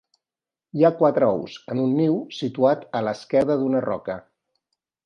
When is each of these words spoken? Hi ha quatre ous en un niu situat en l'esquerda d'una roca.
Hi 0.79 0.85
ha 0.87 0.91
quatre 1.01 1.27
ous 1.41 1.59
en 1.75 1.83
un 1.83 1.93
niu 1.99 2.17
situat 2.41 2.89
en 3.01 3.07
l'esquerda 3.11 3.63
d'una 3.63 3.87
roca. 3.89 4.19